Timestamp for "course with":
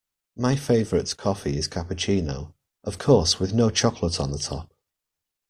2.97-3.53